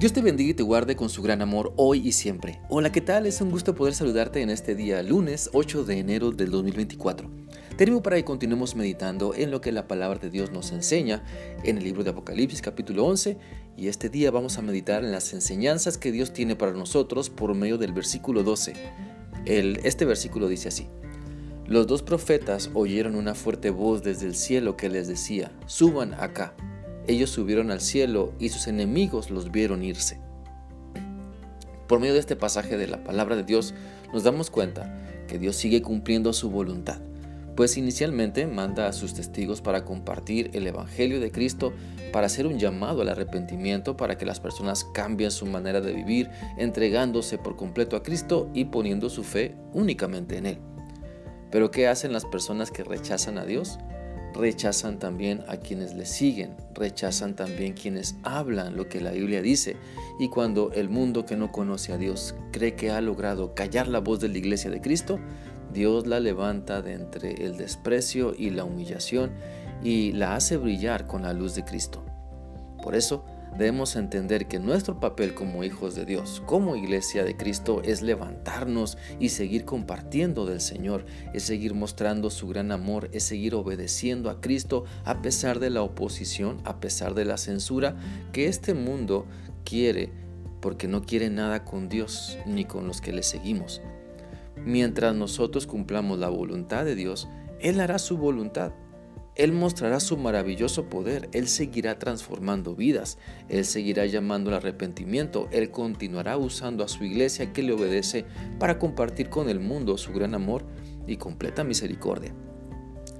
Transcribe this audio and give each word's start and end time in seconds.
Dios 0.00 0.14
te 0.14 0.22
bendiga 0.22 0.52
y 0.52 0.54
te 0.54 0.62
guarde 0.62 0.96
con 0.96 1.10
su 1.10 1.20
gran 1.20 1.42
amor 1.42 1.74
hoy 1.76 2.08
y 2.08 2.12
siempre. 2.12 2.58
Hola, 2.70 2.90
¿qué 2.90 3.02
tal? 3.02 3.26
Es 3.26 3.42
un 3.42 3.50
gusto 3.50 3.74
poder 3.74 3.92
saludarte 3.92 4.40
en 4.40 4.48
este 4.48 4.74
día, 4.74 5.02
lunes 5.02 5.50
8 5.52 5.84
de 5.84 5.98
enero 5.98 6.30
del 6.30 6.50
2024. 6.50 7.30
Te 7.76 7.84
animo 7.84 8.02
para 8.02 8.16
que 8.16 8.24
continuemos 8.24 8.74
meditando 8.74 9.34
en 9.34 9.50
lo 9.50 9.60
que 9.60 9.72
la 9.72 9.86
palabra 9.86 10.18
de 10.18 10.30
Dios 10.30 10.52
nos 10.52 10.72
enseña 10.72 11.22
en 11.64 11.76
el 11.76 11.84
libro 11.84 12.02
de 12.02 12.08
Apocalipsis 12.08 12.62
capítulo 12.62 13.04
11 13.04 13.36
y 13.76 13.88
este 13.88 14.08
día 14.08 14.30
vamos 14.30 14.56
a 14.56 14.62
meditar 14.62 15.04
en 15.04 15.12
las 15.12 15.34
enseñanzas 15.34 15.98
que 15.98 16.12
Dios 16.12 16.32
tiene 16.32 16.56
para 16.56 16.72
nosotros 16.72 17.28
por 17.28 17.54
medio 17.54 17.76
del 17.76 17.92
versículo 17.92 18.42
12. 18.42 18.72
El, 19.44 19.80
este 19.84 20.06
versículo 20.06 20.48
dice 20.48 20.68
así. 20.68 20.86
Los 21.66 21.86
dos 21.86 22.02
profetas 22.02 22.70
oyeron 22.72 23.16
una 23.16 23.34
fuerte 23.34 23.68
voz 23.68 24.02
desde 24.02 24.24
el 24.24 24.34
cielo 24.34 24.78
que 24.78 24.88
les 24.88 25.08
decía, 25.08 25.52
suban 25.66 26.14
acá. 26.14 26.54
Ellos 27.06 27.30
subieron 27.30 27.70
al 27.70 27.80
cielo 27.80 28.32
y 28.38 28.50
sus 28.50 28.66
enemigos 28.66 29.30
los 29.30 29.50
vieron 29.50 29.82
irse. 29.82 30.20
Por 31.86 31.98
medio 31.98 32.14
de 32.14 32.20
este 32.20 32.36
pasaje 32.36 32.76
de 32.76 32.86
la 32.86 33.02
palabra 33.02 33.36
de 33.36 33.42
Dios 33.42 33.74
nos 34.12 34.22
damos 34.22 34.50
cuenta 34.50 34.96
que 35.26 35.38
Dios 35.38 35.56
sigue 35.56 35.82
cumpliendo 35.82 36.32
su 36.32 36.50
voluntad, 36.50 37.00
pues 37.56 37.76
inicialmente 37.76 38.46
manda 38.46 38.86
a 38.86 38.92
sus 38.92 39.14
testigos 39.14 39.60
para 39.60 39.84
compartir 39.84 40.50
el 40.54 40.66
Evangelio 40.66 41.20
de 41.20 41.30
Cristo, 41.30 41.72
para 42.12 42.26
hacer 42.26 42.46
un 42.46 42.58
llamado 42.58 43.02
al 43.02 43.08
arrepentimiento, 43.08 43.96
para 43.96 44.16
que 44.16 44.24
las 44.24 44.40
personas 44.40 44.84
cambien 44.94 45.30
su 45.30 45.46
manera 45.46 45.80
de 45.80 45.92
vivir, 45.92 46.30
entregándose 46.58 47.38
por 47.38 47.56
completo 47.56 47.96
a 47.96 48.02
Cristo 48.02 48.48
y 48.54 48.66
poniendo 48.66 49.10
su 49.10 49.24
fe 49.24 49.56
únicamente 49.72 50.38
en 50.38 50.46
Él. 50.46 50.58
Pero 51.50 51.70
¿qué 51.70 51.88
hacen 51.88 52.12
las 52.12 52.24
personas 52.24 52.70
que 52.70 52.84
rechazan 52.84 53.36
a 53.36 53.44
Dios? 53.44 53.78
Rechazan 54.34 54.98
también 54.98 55.42
a 55.48 55.56
quienes 55.56 55.94
le 55.94 56.06
siguen, 56.06 56.54
rechazan 56.74 57.34
también 57.34 57.74
quienes 57.74 58.16
hablan 58.22 58.76
lo 58.76 58.88
que 58.88 59.00
la 59.00 59.10
Biblia 59.10 59.42
dice. 59.42 59.76
Y 60.18 60.28
cuando 60.28 60.72
el 60.72 60.88
mundo 60.88 61.26
que 61.26 61.36
no 61.36 61.52
conoce 61.52 61.92
a 61.92 61.98
Dios 61.98 62.34
cree 62.52 62.74
que 62.74 62.90
ha 62.90 63.00
logrado 63.00 63.54
callar 63.54 63.88
la 63.88 64.00
voz 64.00 64.20
de 64.20 64.28
la 64.28 64.38
iglesia 64.38 64.70
de 64.70 64.80
Cristo, 64.80 65.18
Dios 65.72 66.06
la 66.06 66.20
levanta 66.20 66.82
de 66.82 66.94
entre 66.94 67.44
el 67.44 67.56
desprecio 67.56 68.34
y 68.36 68.50
la 68.50 68.64
humillación 68.64 69.30
y 69.82 70.12
la 70.12 70.34
hace 70.34 70.56
brillar 70.56 71.06
con 71.06 71.22
la 71.22 71.32
luz 71.32 71.54
de 71.54 71.64
Cristo. 71.64 72.04
Por 72.82 72.94
eso, 72.94 73.24
debemos 73.56 73.96
entender 73.96 74.46
que 74.46 74.58
nuestro 74.58 75.00
papel 75.00 75.34
como 75.34 75.64
hijos 75.64 75.94
de 75.94 76.04
Dios, 76.04 76.42
como 76.46 76.76
iglesia 76.76 77.24
de 77.24 77.36
Cristo, 77.36 77.82
es 77.84 78.02
levantarnos 78.02 78.98
y 79.18 79.30
seguir 79.30 79.64
compartiendo 79.64 80.46
del 80.46 80.60
Señor, 80.60 81.04
es 81.34 81.42
seguir 81.42 81.74
mostrando 81.74 82.30
su 82.30 82.48
gran 82.48 82.72
amor, 82.72 83.08
es 83.12 83.24
seguir 83.24 83.54
obedeciendo 83.54 84.30
a 84.30 84.40
Cristo 84.40 84.84
a 85.04 85.22
pesar 85.22 85.58
de 85.58 85.70
la 85.70 85.82
oposición, 85.82 86.60
a 86.64 86.80
pesar 86.80 87.14
de 87.14 87.24
la 87.24 87.36
censura 87.36 87.96
que 88.32 88.46
este 88.46 88.74
mundo 88.74 89.26
quiere, 89.64 90.10
porque 90.60 90.88
no 90.88 91.02
quiere 91.02 91.30
nada 91.30 91.64
con 91.64 91.88
Dios 91.88 92.38
ni 92.46 92.64
con 92.64 92.86
los 92.86 93.00
que 93.00 93.12
le 93.12 93.22
seguimos. 93.22 93.80
Mientras 94.64 95.14
nosotros 95.14 95.66
cumplamos 95.66 96.18
la 96.18 96.28
voluntad 96.28 96.84
de 96.84 96.94
Dios, 96.94 97.28
Él 97.60 97.80
hará 97.80 97.98
su 97.98 98.18
voluntad 98.18 98.72
él 99.40 99.52
mostrará 99.52 100.00
su 100.00 100.18
maravilloso 100.18 100.90
poder, 100.90 101.30
Él 101.32 101.48
seguirá 101.48 101.98
transformando 101.98 102.76
vidas, 102.76 103.16
Él 103.48 103.64
seguirá 103.64 104.04
llamando 104.04 104.50
al 104.50 104.56
arrepentimiento, 104.56 105.48
Él 105.50 105.70
continuará 105.70 106.36
usando 106.36 106.84
a 106.84 106.88
su 106.88 107.04
iglesia 107.04 107.50
que 107.50 107.62
le 107.62 107.72
obedece 107.72 108.26
para 108.58 108.78
compartir 108.78 109.30
con 109.30 109.48
el 109.48 109.58
mundo 109.58 109.96
su 109.96 110.12
gran 110.12 110.34
amor 110.34 110.66
y 111.06 111.16
completa 111.16 111.64
misericordia. 111.64 112.34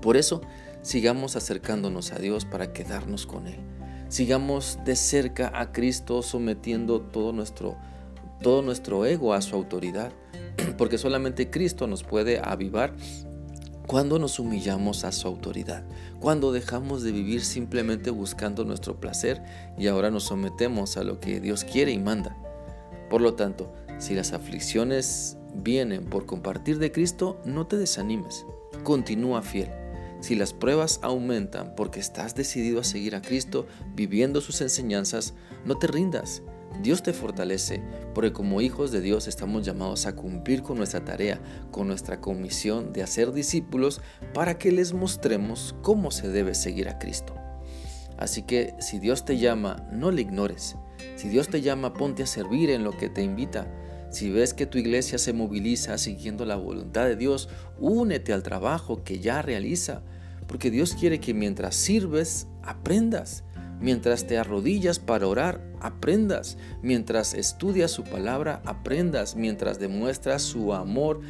Por 0.00 0.16
eso, 0.16 0.40
sigamos 0.82 1.34
acercándonos 1.34 2.12
a 2.12 2.20
Dios 2.20 2.44
para 2.44 2.72
quedarnos 2.72 3.26
con 3.26 3.48
Él. 3.48 3.58
Sigamos 4.08 4.78
de 4.84 4.94
cerca 4.94 5.50
a 5.52 5.72
Cristo 5.72 6.22
sometiendo 6.22 7.00
todo 7.00 7.32
nuestro, 7.32 7.76
todo 8.40 8.62
nuestro 8.62 9.04
ego 9.04 9.34
a 9.34 9.42
su 9.42 9.56
autoridad, 9.56 10.12
porque 10.78 10.96
solamente 10.96 11.50
Cristo 11.50 11.88
nos 11.88 12.04
puede 12.04 12.38
avivar 12.38 12.94
cuando 13.86 14.18
nos 14.18 14.38
humillamos 14.38 15.04
a 15.04 15.12
su 15.12 15.28
autoridad, 15.28 15.84
cuando 16.20 16.52
dejamos 16.52 17.02
de 17.02 17.12
vivir 17.12 17.44
simplemente 17.44 18.10
buscando 18.10 18.64
nuestro 18.64 18.98
placer 18.98 19.42
y 19.76 19.88
ahora 19.88 20.10
nos 20.10 20.24
sometemos 20.24 20.96
a 20.96 21.04
lo 21.04 21.20
que 21.20 21.40
Dios 21.40 21.64
quiere 21.64 21.92
y 21.92 21.98
manda. 21.98 22.36
Por 23.10 23.20
lo 23.20 23.34
tanto, 23.34 23.72
si 23.98 24.14
las 24.14 24.32
aflicciones 24.32 25.36
vienen 25.54 26.06
por 26.06 26.24
compartir 26.26 26.78
de 26.78 26.92
Cristo, 26.92 27.40
no 27.44 27.66
te 27.66 27.76
desanimes, 27.76 28.46
continúa 28.82 29.42
fiel. 29.42 29.70
Si 30.20 30.34
las 30.34 30.54
pruebas 30.54 31.00
aumentan 31.02 31.74
porque 31.76 32.00
estás 32.00 32.34
decidido 32.34 32.80
a 32.80 32.84
seguir 32.84 33.14
a 33.14 33.20
Cristo 33.20 33.66
viviendo 33.94 34.40
sus 34.40 34.62
enseñanzas, 34.62 35.34
no 35.66 35.76
te 35.76 35.86
rindas, 35.86 36.42
Dios 36.82 37.02
te 37.02 37.12
fortalece, 37.12 37.82
porque 38.14 38.32
como 38.32 38.60
hijos 38.60 38.92
de 38.92 39.00
Dios 39.00 39.26
estamos 39.26 39.64
llamados 39.64 40.06
a 40.06 40.14
cumplir 40.14 40.62
con 40.62 40.76
nuestra 40.76 41.04
tarea, 41.04 41.40
con 41.70 41.86
nuestra 41.86 42.20
comisión 42.20 42.92
de 42.92 43.02
hacer 43.02 43.32
discípulos 43.32 44.00
para 44.32 44.58
que 44.58 44.72
les 44.72 44.92
mostremos 44.92 45.74
cómo 45.82 46.10
se 46.10 46.28
debe 46.28 46.54
seguir 46.54 46.88
a 46.88 46.98
Cristo. 46.98 47.34
Así 48.18 48.42
que 48.42 48.74
si 48.80 48.98
Dios 48.98 49.24
te 49.24 49.38
llama, 49.38 49.88
no 49.92 50.10
le 50.10 50.22
ignores. 50.22 50.76
Si 51.16 51.28
Dios 51.28 51.48
te 51.48 51.62
llama, 51.62 51.94
ponte 51.94 52.22
a 52.22 52.26
servir 52.26 52.70
en 52.70 52.84
lo 52.84 52.92
que 52.96 53.08
te 53.08 53.22
invita. 53.22 53.66
Si 54.10 54.30
ves 54.30 54.54
que 54.54 54.66
tu 54.66 54.78
iglesia 54.78 55.18
se 55.18 55.32
moviliza 55.32 55.98
siguiendo 55.98 56.44
la 56.44 56.56
voluntad 56.56 57.06
de 57.06 57.16
Dios, 57.16 57.48
únete 57.78 58.32
al 58.32 58.42
trabajo 58.42 59.02
que 59.02 59.18
ya 59.18 59.42
realiza, 59.42 60.02
porque 60.46 60.70
Dios 60.70 60.94
quiere 60.94 61.18
que 61.18 61.34
mientras 61.34 61.74
sirves, 61.74 62.46
aprendas. 62.62 63.42
Mientras 63.80 64.26
te 64.26 64.38
arrodillas 64.38 64.98
para 64.98 65.26
orar, 65.26 65.60
aprendas. 65.80 66.56
Mientras 66.82 67.34
estudias 67.34 67.90
su 67.90 68.04
palabra, 68.04 68.62
aprendas. 68.64 69.36
Mientras 69.36 69.78
demuestras 69.78 70.42
su 70.42 70.72
amor, 70.72 71.20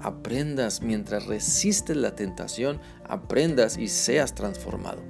aprendas. 0.00 0.82
Mientras 0.82 1.26
resistes 1.26 1.96
la 1.96 2.14
tentación, 2.14 2.80
aprendas 3.08 3.78
y 3.78 3.88
seas 3.88 4.34
transformado. 4.34 5.02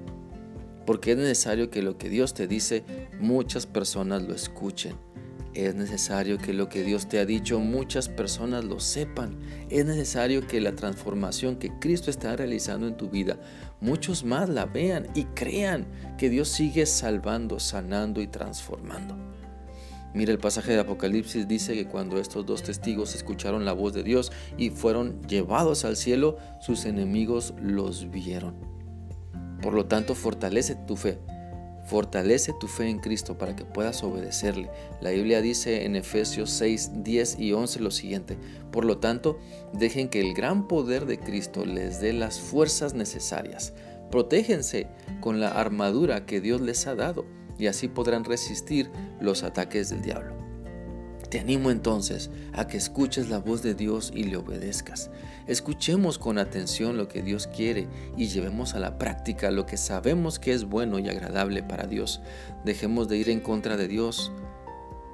Porque 0.87 1.13
es 1.13 1.19
necesario 1.19 1.71
que 1.71 1.83
lo 1.83 1.99
que 1.99 2.09
Dios 2.09 2.35
te 2.35 2.47
dice, 2.47 2.85
muchas 3.19 3.67
personas 3.67 4.23
lo 4.23 4.35
escuchen. 4.35 4.97
Es 5.55 5.77
necesario 5.77 6.37
que 6.37 6.53
lo 6.53 6.69
que 6.69 6.83
Dios 6.83 7.09
te 7.09 7.21
ha 7.21 7.25
dicho 7.25 7.61
muchas 7.61 8.09
personas 8.09 8.65
lo 8.65 8.81
sepan. 8.81 9.39
Es 9.71 9.87
necesario 9.87 10.45
que 10.49 10.61
la 10.61 10.75
transformación 10.75 11.57
que 11.57 11.71
Cristo 11.79 12.11
está 12.11 12.35
realizando 12.35 12.89
en 12.89 12.97
tu 12.97 13.09
vida, 13.09 13.39
muchos 13.81 14.25
más 14.25 14.49
la 14.49 14.67
vean 14.67 15.07
y 15.15 15.25
crean 15.27 15.87
que 16.19 16.29
Dios 16.29 16.49
sigue 16.49 16.87
salvando, 16.87 17.61
sanando 17.61 18.21
y 18.21 18.27
transformando. 18.27 19.17
Mira, 20.13 20.33
el 20.33 20.39
pasaje 20.39 20.73
de 20.73 20.81
Apocalipsis 20.81 21.47
dice 21.47 21.75
que 21.75 21.87
cuando 21.87 22.19
estos 22.19 22.45
dos 22.45 22.65
testigos 22.65 23.15
escucharon 23.15 23.65
la 23.65 23.73
voz 23.73 23.95
de 23.95 24.03
Dios 24.03 24.33
y 24.59 24.71
fueron 24.71 25.23
llevados 25.23 25.85
al 25.85 25.97
cielo, 25.97 26.37
sus 26.61 26.85
enemigos 26.85 27.55
los 27.63 28.11
vieron. 28.11 28.57
Por 29.63 29.75
lo 29.75 29.87
tanto, 29.87 30.17
fortalece 30.17 30.75
tu 30.75 30.97
fe 30.97 31.19
Fortalece 31.85 32.53
tu 32.59 32.67
fe 32.67 32.89
en 32.89 32.99
Cristo 32.99 33.37
para 33.37 33.55
que 33.55 33.65
puedas 33.65 34.03
obedecerle. 34.03 34.71
La 35.01 35.11
Biblia 35.11 35.41
dice 35.43 35.85
en 35.85 35.97
Efesios 35.97 36.51
6, 36.51 37.03
10 37.05 37.39
y 37.39 37.53
11 37.53 37.81
lo 37.81 37.91
siguiente. 37.91 38.39
Por 38.73 38.85
lo 38.85 38.99
tanto, 38.99 39.39
dejen 39.73 40.09
que 40.09 40.21
el 40.21 40.35
gran 40.35 40.67
poder 40.67 41.07
de 41.07 41.19
Cristo 41.19 41.65
les 41.65 42.01
dé 42.01 42.13
las 42.13 42.41
fuerzas 42.41 42.95
necesarias. 42.95 43.75
Protéjense 44.11 44.89
con 45.21 45.41
la 45.41 45.49
armadura 45.49 46.25
que 46.25 46.41
Dios 46.41 46.61
les 46.61 46.87
ha 46.87 46.95
dado 46.95 47.27
y 47.59 47.67
así 47.67 47.89
podrán 47.89 48.25
resistir 48.25 48.91
los 49.21 49.43
ataques 49.43 49.91
del 49.91 50.03
diablo. 50.03 50.44
Te 51.31 51.41
animo 51.41 51.71
entonces 51.71 52.31
a 52.53 52.67
que 52.67 52.77
escuches 52.77 53.29
la 53.29 53.39
voz 53.39 53.63
de 53.63 53.75
Dios 53.75 54.13
y 54.15 54.25
le 54.25 54.37
obedezcas. 54.37 55.11
Escuchemos 55.47 56.19
con 56.19 56.39
atención 56.39 56.97
lo 56.97 57.09
que 57.09 57.23
Dios 57.23 57.47
quiere 57.47 57.89
y 58.17 58.29
llevemos 58.29 58.75
a 58.75 58.79
la 58.79 58.99
práctica 58.99 59.51
lo 59.51 59.67
que 59.67 59.77
sabemos 59.77 60.39
que 60.39 60.53
es 60.53 60.65
bueno 60.65 60.99
y 60.99 61.09
agradable 61.09 61.63
para 61.63 61.87
Dios. 61.87 62.21
Dejemos 62.65 63.09
de 63.09 63.19
ir 63.19 63.31
en 63.31 63.41
contra 63.41 63.77
de 63.77 63.89
Dios. 63.89 64.33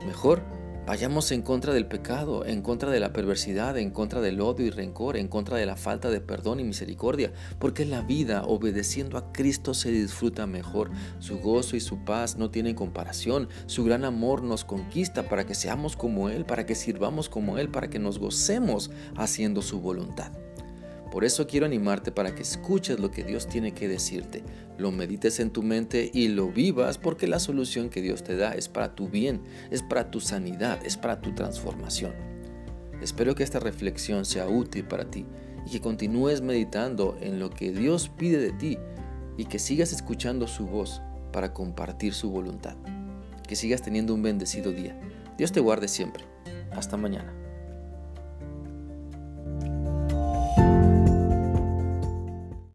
Mejor, 0.07 0.43
Vayamos 0.87 1.31
en 1.31 1.43
contra 1.43 1.73
del 1.73 1.87
pecado, 1.87 2.45
en 2.45 2.63
contra 2.63 2.91
de 2.91 3.01
la 3.01 3.13
perversidad, 3.13 3.79
en 3.79 3.91
contra 3.91 4.21
del 4.21 4.41
odio 4.41 4.67
y 4.67 4.71
rencor, 4.71 5.17
en 5.17 5.29
contra 5.29 5.57
de 5.57 5.67
la 5.67 5.77
falta 5.77 6.11
de 6.11 6.21
perdón 6.21 6.59
y 6.59 6.65
misericordia, 6.65 7.33
porque 7.59 7.85
la 7.85 8.01
vida 8.03 8.43
obedeciendo 8.45 9.17
a 9.17 9.31
Cristo 9.33 9.75
se 9.75 9.93
disfruta 9.93 10.47
mejor. 10.47 10.91
Su 11.19 11.39
gozo 11.39 11.77
y 11.77 11.81
su 11.81 12.05
paz 12.05 12.37
no 12.37 12.51
tienen 12.51 12.75
comparación. 12.75 13.49
Su 13.67 13.85
gran 13.85 14.05
amor 14.05 14.43
nos 14.43 14.65
conquista 14.65 15.29
para 15.29 15.47
que 15.47 15.55
seamos 15.55 15.97
como 15.97 16.29
Él, 16.29 16.45
para 16.45 16.67
que 16.67 16.75
sirvamos 16.75 17.29
como 17.29 17.59
Él, 17.59 17.69
para 17.69 17.89
que 17.89 17.99
nos 17.99 18.19
gocemos 18.19 18.91
haciendo 19.17 19.63
su 19.63 19.81
voluntad. 19.81 20.33
Por 21.11 21.25
eso 21.25 21.47
quiero 21.47 21.67
animarte 21.67 22.13
para 22.13 22.35
que 22.35 22.43
escuches 22.43 23.01
lo 23.01 23.11
que 23.11 23.25
Dios 23.25 23.49
tiene 23.49 23.73
que 23.73 23.89
decirte, 23.89 24.45
lo 24.79 24.93
medites 24.93 25.41
en 25.41 25.51
tu 25.51 25.63
mente 25.63 26.11
y 26.15 26.29
lo 26.29 26.49
vivas 26.49 26.99
porque 26.99 27.27
la 27.27 27.41
solución 27.41 27.91
que 27.91 28.01
Dios 28.01 28.23
te 28.23 28.37
da 28.37 28.53
es 28.53 28.69
para 28.69 28.95
tu 28.95 29.09
bien, 29.09 29.43
es 29.71 29.83
para 29.83 30.11
tu 30.11 30.21
sanidad, 30.21 30.85
es 30.87 30.97
para 30.97 31.21
tu 31.21 31.35
transformación. 31.35 32.13
Espero 33.03 33.35
que 33.35 33.43
esta 33.43 33.59
reflexión 33.59 34.25
sea 34.25 34.47
útil 34.49 34.85
para 34.85 35.11
ti 35.11 35.27
y 35.67 35.71
que 35.71 35.81
continúes 35.81 36.43
meditando 36.43 37.17
en 37.21 37.41
lo 37.41 37.51
que 37.51 37.73
Dios 37.73 38.09
pide 38.09 38.39
de 38.39 38.53
ti 38.53 38.79
y 39.37 39.47
que 39.47 39.59
sigas 39.59 39.93
escuchando 39.93 40.47
su 40.47 40.67
voz 40.67 41.03
para 41.33 41.53
compartir 41.53 42.15
su 42.15 42.31
voluntad. 42.31 42.77
que 43.49 43.57
sigas 43.57 43.83
teniendo 43.83 44.15
un 44.15 44.23
bendecido 44.23 44.71
día. 44.71 44.97
Dios 45.37 45.51
te 45.51 45.59
guarde 45.59 45.89
siempre. 45.89 46.25
Hasta 46.71 46.97
mañana. 46.97 47.40